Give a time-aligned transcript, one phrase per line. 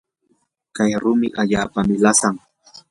[0.75, 2.35] kay rumi allaapami lasan.